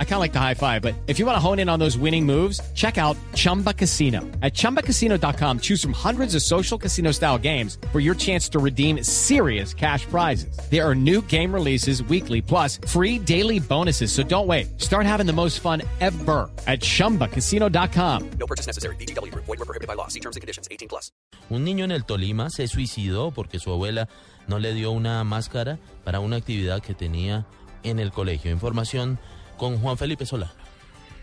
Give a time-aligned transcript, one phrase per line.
[0.00, 1.78] I kind of like the high five, but if you want to hone in on
[1.78, 4.22] those winning moves, check out Chumba Casino.
[4.42, 9.04] At ChumbaCasino.com, choose from hundreds of social casino style games for your chance to redeem
[9.04, 10.58] serious cash prizes.
[10.68, 14.10] There are new game releases weekly, plus free daily bonuses.
[14.10, 14.80] So don't wait.
[14.80, 18.30] Start having the most fun ever at ChumbaCasino.com.
[18.40, 18.96] No purchase necessary.
[18.96, 19.32] BGW.
[19.34, 20.08] Void were prohibited by law.
[20.08, 20.66] See terms and conditions.
[20.72, 21.12] 18 plus.
[21.50, 24.08] Un niño en el Tolima se suicidó porque su abuela
[24.48, 27.46] no le dio una máscara para una actividad que tenía
[27.84, 28.50] en el colegio.
[28.50, 29.18] Información
[29.58, 30.52] con Juan Felipe Solano.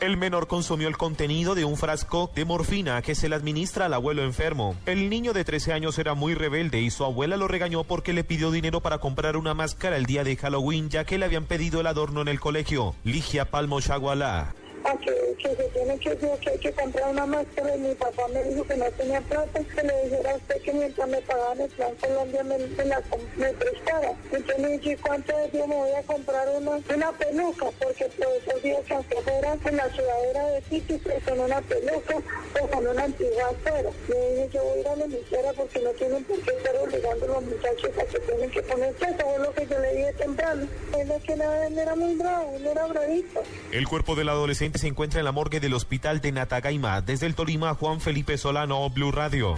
[0.00, 3.94] El menor consumió el contenido de un frasco de morfina que se le administra al
[3.94, 4.76] abuelo enfermo.
[4.86, 8.22] El niño de 13 años era muy rebelde y su abuela lo regañó porque le
[8.22, 11.80] pidió dinero para comprar una máscara el día de Halloween ya que le habían pedido
[11.80, 12.94] el adorno en el colegio.
[13.02, 14.54] Ligia Palmo Chagualá
[14.96, 18.42] que, que, se tiene que, que hay que comprar una máscara y mi papá me
[18.44, 21.70] dijo que no tenía plata, que le dijera a usted que mientras me pagaban el
[21.70, 23.02] plan Colombia me, me, la,
[23.36, 24.12] me prestara.
[24.32, 27.66] Entonces me dije, ¿cuánto de me voy a comprar una, una peluca?
[27.78, 32.16] Porque todos esos días que afuera en la ciudadera de Titi con una peluca
[32.60, 33.90] o con una antigua acera.
[34.08, 36.76] Le dije, yo voy a ir a la emisora porque no tienen por qué estar
[36.76, 39.94] obligando a los muchachos a que tienen que ponerse eso, fue lo que yo le
[39.94, 40.66] dije temprano.
[40.98, 43.42] Él es que nada, él era muy bravo, él era bravito.
[43.72, 47.00] El cuerpo del adolescente se encuentra en la morgue del hospital de Natagaima.
[47.00, 49.56] Desde el Tolima, Juan Felipe Solano, Blue Radio.